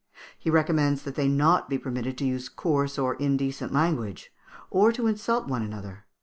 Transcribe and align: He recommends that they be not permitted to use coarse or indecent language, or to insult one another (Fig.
He 0.35 0.49
recommends 0.49 1.03
that 1.03 1.13
they 1.13 1.27
be 1.27 1.33
not 1.33 1.69
permitted 1.69 2.17
to 2.17 2.25
use 2.25 2.49
coarse 2.49 2.97
or 2.97 3.13
indecent 3.17 3.71
language, 3.71 4.31
or 4.71 4.91
to 4.91 5.05
insult 5.05 5.47
one 5.47 5.61
another 5.61 6.05
(Fig. 6.09 6.17